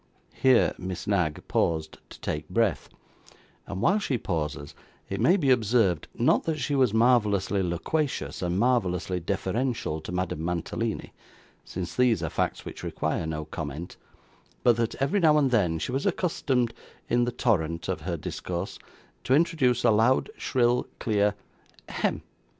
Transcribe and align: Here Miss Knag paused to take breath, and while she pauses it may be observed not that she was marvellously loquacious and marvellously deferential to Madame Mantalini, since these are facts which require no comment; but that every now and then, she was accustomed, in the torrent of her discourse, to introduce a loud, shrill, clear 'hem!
Here 0.33 0.73
Miss 0.79 1.05
Knag 1.05 1.47
paused 1.47 1.99
to 2.09 2.19
take 2.21 2.49
breath, 2.49 2.89
and 3.67 3.81
while 3.83 3.99
she 3.99 4.17
pauses 4.17 4.73
it 5.09 5.21
may 5.21 5.37
be 5.37 5.51
observed 5.51 6.07
not 6.15 6.45
that 6.45 6.57
she 6.57 6.73
was 6.73 6.91
marvellously 6.91 7.61
loquacious 7.61 8.41
and 8.41 8.57
marvellously 8.57 9.19
deferential 9.19 10.01
to 10.01 10.11
Madame 10.11 10.43
Mantalini, 10.43 11.13
since 11.63 11.95
these 11.95 12.23
are 12.23 12.31
facts 12.31 12.65
which 12.65 12.81
require 12.81 13.27
no 13.27 13.45
comment; 13.45 13.95
but 14.63 14.75
that 14.77 14.95
every 14.95 15.19
now 15.19 15.37
and 15.37 15.51
then, 15.51 15.77
she 15.77 15.91
was 15.91 16.07
accustomed, 16.07 16.73
in 17.07 17.25
the 17.25 17.31
torrent 17.31 17.87
of 17.87 18.01
her 18.01 18.17
discourse, 18.17 18.79
to 19.23 19.35
introduce 19.35 19.83
a 19.83 19.91
loud, 19.91 20.31
shrill, 20.35 20.87
clear 20.97 21.35
'hem! 21.89 22.23